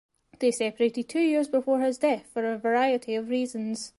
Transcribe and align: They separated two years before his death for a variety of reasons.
They 0.39 0.49
separated 0.49 1.07
two 1.07 1.19
years 1.19 1.47
before 1.47 1.81
his 1.81 1.99
death 1.99 2.25
for 2.33 2.43
a 2.51 2.57
variety 2.57 3.13
of 3.13 3.29
reasons. 3.29 3.89